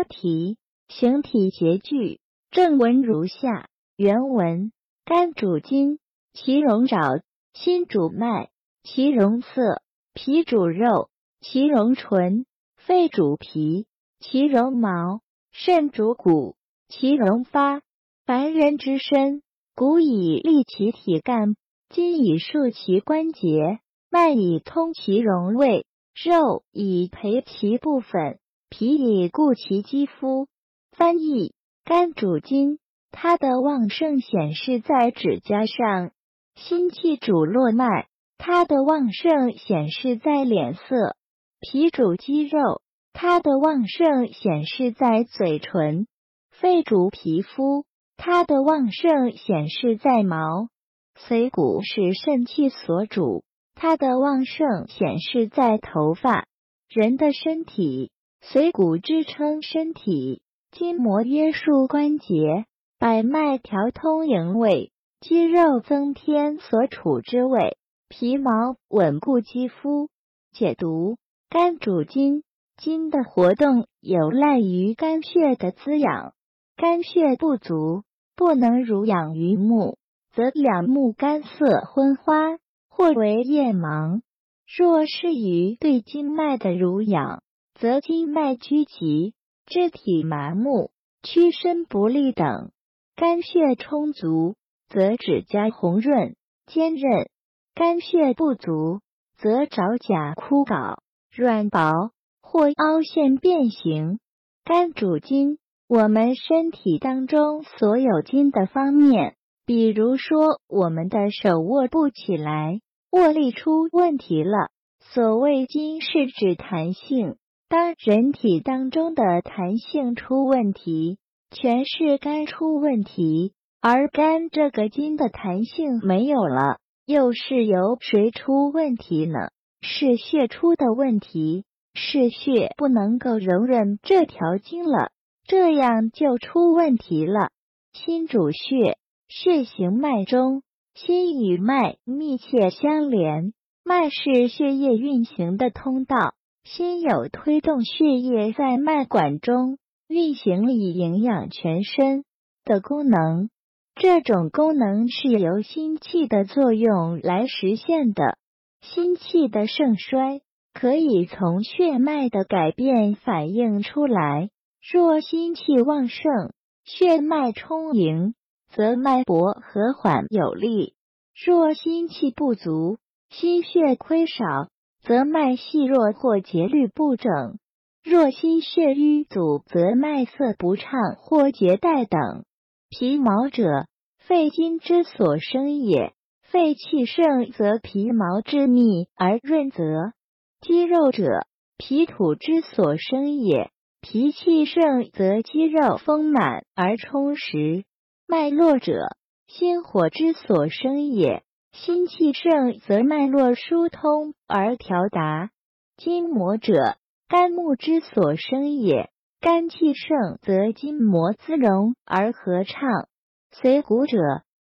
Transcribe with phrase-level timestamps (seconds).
[0.00, 0.56] 标题：
[0.88, 2.20] 形体拮据。
[2.50, 4.72] 正文如下：原文：
[5.04, 5.98] 肝主筋，
[6.32, 7.20] 其荣爪；
[7.52, 8.48] 心主脉，
[8.82, 9.82] 其荣色；
[10.14, 11.10] 脾主肉，
[11.42, 12.46] 其荣唇；
[12.78, 13.86] 肺主皮，
[14.20, 15.20] 其荣毛；
[15.52, 16.56] 肾主骨，
[16.88, 17.82] 其荣发。
[18.24, 19.42] 凡人之身，
[19.74, 21.56] 骨以立其体干，
[21.90, 28.38] 筋以束其关节，脉以通其荣卫，肉以培其部分，
[28.70, 30.48] 脾以固其肌肤。
[30.92, 31.52] 翻译：
[31.84, 32.78] 肝主筋，
[33.10, 36.10] 它的旺盛显示在指甲上；
[36.54, 41.14] 心气主络脉，它的旺盛显示在脸色；
[41.60, 42.80] 脾主肌肉，
[43.12, 46.06] 它的旺盛显示在嘴唇；
[46.50, 47.84] 肺主皮肤。
[48.22, 50.68] 它的旺盛显示在毛，
[51.16, 53.44] 髓骨是肾气所主，
[53.74, 56.46] 它的旺盛显示在头发。
[56.90, 58.10] 人的身体，
[58.42, 62.64] 髓骨支撑身体，筋膜约束关节，
[62.98, 67.76] 百脉调通营卫，肌肉增添所处之位，
[68.08, 70.08] 皮毛稳固肌肤。
[70.52, 71.16] 解读：
[71.48, 72.42] 肝主筋，
[72.76, 76.34] 筋的活动有赖于肝血的滋养，
[76.76, 78.02] 肝血不足。
[78.36, 79.98] 不能濡养于目，
[80.34, 82.56] 则两目干涩昏花，
[82.88, 84.22] 或为夜盲；
[84.66, 87.42] 若是于对经脉的濡养，
[87.80, 89.32] 则经脉拘急，
[89.64, 90.90] 肢体麻木，
[91.22, 92.70] 屈伸不利等。
[93.16, 94.56] 肝血充足，
[94.90, 96.36] 则指甲红润
[96.66, 97.28] 坚韧；
[97.74, 99.00] 肝血不足，
[99.38, 100.98] 则爪甲枯槁
[101.34, 104.20] 软薄，或凹陷变形。
[104.62, 105.58] 肝主筋。
[105.88, 109.34] 我们身体当中所有筋的方面，
[109.66, 112.78] 比如说我们的手握不起来，
[113.10, 114.68] 握力出问题了。
[115.00, 117.38] 所谓筋是指弹性，
[117.70, 121.18] 当人体当中的弹性出问题，
[121.52, 123.52] 全是肝出问题。
[123.80, 129.50] 而肝这个筋的弹性没有了，又是由谁出问题呢？
[129.82, 131.64] 是血出的问题，
[131.94, 135.12] 是血不能够容忍这条筋了。
[135.46, 137.50] 这样就出问题了。
[137.92, 138.98] 心主血，
[139.28, 140.64] 血行脉中，
[140.94, 143.52] 心与脉密切相连，
[143.84, 146.34] 脉是血液运行的通道，
[146.64, 149.78] 心有推动血液在脉管中
[150.08, 152.24] 运行以营养全身
[152.64, 153.50] 的功能。
[153.94, 158.38] 这种功能是由心气的作用来实现的。
[158.80, 160.40] 心气的盛衰
[160.72, 164.50] 可以从血脉的改变反映出来。
[164.90, 166.52] 若心气旺盛，
[166.84, 168.34] 血脉充盈，
[168.68, 170.94] 则脉搏和缓有力；
[171.34, 172.96] 若心气不足，
[173.28, 174.70] 心血亏少，
[175.02, 177.56] 则脉细弱或节律不整；
[178.02, 182.44] 若心血瘀阻，则脉色不畅或结带等。
[182.88, 183.86] 皮毛者，
[184.18, 186.12] 肺经之所生也。
[186.42, 190.12] 肺气盛，则皮毛之密而润泽；
[190.60, 191.46] 肌肉者，
[191.78, 193.70] 皮土之所生也。
[194.00, 197.84] 脾气盛则肌肉丰满而充实。
[198.26, 201.44] 脉络者，心火之所生也。
[201.72, 205.50] 心气盛则脉络疏通而调达。
[205.96, 206.96] 筋膜者，
[207.28, 209.10] 肝木之所生也。
[209.40, 213.08] 肝气盛则筋膜滋荣而和畅。
[213.52, 214.18] 髓骨者，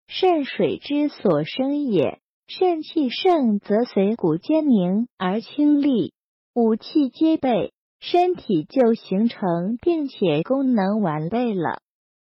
[0.08, 2.20] 肾水之所生也。
[2.48, 6.14] 肾气盛则髓骨坚凝而清利。
[6.54, 7.72] 五气皆备。
[8.02, 11.82] 身体就形成并且功能完备了。